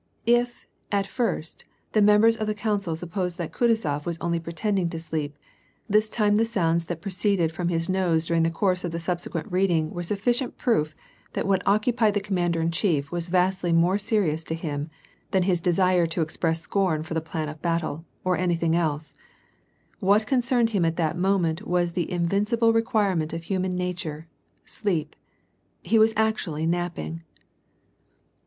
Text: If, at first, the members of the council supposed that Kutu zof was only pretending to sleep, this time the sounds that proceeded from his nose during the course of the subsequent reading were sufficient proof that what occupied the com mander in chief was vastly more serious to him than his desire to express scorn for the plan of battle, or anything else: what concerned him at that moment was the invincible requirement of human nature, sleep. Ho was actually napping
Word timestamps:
If, 0.25 0.65
at 0.91 1.05
first, 1.05 1.63
the 1.91 2.01
members 2.01 2.35
of 2.35 2.47
the 2.47 2.55
council 2.55 2.95
supposed 2.95 3.37
that 3.37 3.51
Kutu 3.53 3.73
zof 3.73 4.03
was 4.03 4.17
only 4.17 4.39
pretending 4.39 4.89
to 4.89 4.99
sleep, 4.99 5.37
this 5.87 6.09
time 6.09 6.37
the 6.37 6.43
sounds 6.43 6.85
that 6.85 7.03
proceeded 7.03 7.51
from 7.51 7.67
his 7.67 7.87
nose 7.87 8.25
during 8.25 8.41
the 8.41 8.49
course 8.49 8.83
of 8.83 8.91
the 8.91 8.99
subsequent 8.99 9.51
reading 9.51 9.91
were 9.91 10.01
sufficient 10.01 10.57
proof 10.57 10.95
that 11.33 11.45
what 11.45 11.61
occupied 11.67 12.15
the 12.15 12.19
com 12.19 12.33
mander 12.33 12.59
in 12.61 12.71
chief 12.71 13.11
was 13.11 13.29
vastly 13.29 13.71
more 13.71 13.99
serious 13.99 14.43
to 14.45 14.55
him 14.55 14.89
than 15.29 15.43
his 15.43 15.61
desire 15.61 16.07
to 16.07 16.21
express 16.21 16.59
scorn 16.61 17.03
for 17.03 17.13
the 17.13 17.21
plan 17.21 17.47
of 17.47 17.61
battle, 17.61 18.03
or 18.23 18.35
anything 18.35 18.75
else: 18.75 19.13
what 19.99 20.25
concerned 20.25 20.71
him 20.71 20.83
at 20.83 20.97
that 20.97 21.15
moment 21.15 21.67
was 21.67 21.91
the 21.91 22.09
invincible 22.11 22.73
requirement 22.73 23.33
of 23.33 23.43
human 23.43 23.75
nature, 23.75 24.27
sleep. 24.65 25.15
Ho 25.91 25.99
was 25.99 26.11
actually 26.17 26.65
napping 26.65 27.21